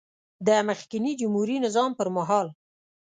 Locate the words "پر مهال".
1.99-2.47